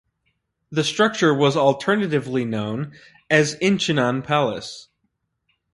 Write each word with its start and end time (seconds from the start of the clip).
The 0.71 0.83
structure 0.83 1.31
was 1.31 1.55
alternatively 1.55 2.43
known 2.43 2.93
as 3.29 3.53
Inchinnan 3.59 4.23
Palace. 4.23 4.87